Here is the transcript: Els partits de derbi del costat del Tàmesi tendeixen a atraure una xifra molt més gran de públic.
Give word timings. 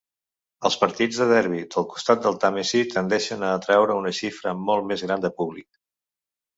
Els 0.69 0.77
partits 0.83 1.19
de 1.23 1.27
derbi 1.31 1.59
del 1.75 1.85
costat 1.91 2.25
del 2.25 2.41
Tàmesi 2.45 2.83
tendeixen 2.97 3.47
a 3.47 3.55
atraure 3.61 4.01
una 4.03 4.17
xifra 4.25 4.59
molt 4.67 4.93
més 4.93 5.09
gran 5.09 5.27
de 5.31 5.37
públic. 5.41 5.75